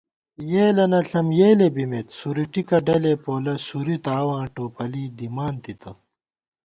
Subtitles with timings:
[0.51, 5.91] یېلَنہ ݪم یېلےبِمېت، سورِٹکہ ڈلےپولہ سُوری تاواں ٹوپَلی دِمان تِتہ